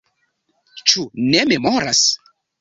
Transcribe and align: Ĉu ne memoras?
Ĉu 0.91 1.05
ne 1.27 1.43
memoras? 1.53 2.03